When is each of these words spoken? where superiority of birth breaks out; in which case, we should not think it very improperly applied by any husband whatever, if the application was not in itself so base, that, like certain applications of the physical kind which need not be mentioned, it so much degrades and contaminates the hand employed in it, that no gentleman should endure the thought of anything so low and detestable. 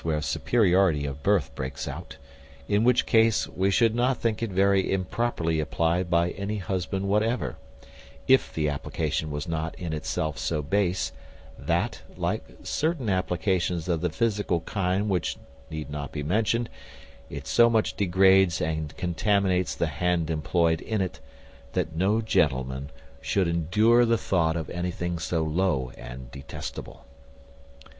where 0.03 0.19
superiority 0.19 1.05
of 1.05 1.21
birth 1.21 1.53
breaks 1.53 1.87
out; 1.87 2.17
in 2.67 2.83
which 2.83 3.05
case, 3.05 3.47
we 3.47 3.69
should 3.69 3.93
not 3.93 4.17
think 4.17 4.41
it 4.41 4.49
very 4.49 4.91
improperly 4.91 5.59
applied 5.59 6.09
by 6.09 6.31
any 6.31 6.57
husband 6.57 7.07
whatever, 7.07 7.55
if 8.27 8.51
the 8.51 8.67
application 8.67 9.29
was 9.29 9.47
not 9.47 9.75
in 9.77 9.93
itself 9.93 10.39
so 10.39 10.63
base, 10.63 11.11
that, 11.55 12.01
like 12.17 12.43
certain 12.63 13.09
applications 13.09 13.87
of 13.87 14.01
the 14.01 14.09
physical 14.09 14.61
kind 14.61 15.07
which 15.07 15.37
need 15.69 15.87
not 15.87 16.11
be 16.11 16.23
mentioned, 16.23 16.67
it 17.29 17.45
so 17.45 17.69
much 17.69 17.93
degrades 17.95 18.59
and 18.59 18.97
contaminates 18.97 19.75
the 19.75 19.85
hand 19.85 20.31
employed 20.31 20.81
in 20.81 20.99
it, 20.99 21.19
that 21.73 21.95
no 21.95 22.21
gentleman 22.21 22.89
should 23.21 23.47
endure 23.47 24.03
the 24.03 24.17
thought 24.17 24.55
of 24.55 24.67
anything 24.71 25.19
so 25.19 25.43
low 25.43 25.91
and 25.95 26.31
detestable. 26.31 27.05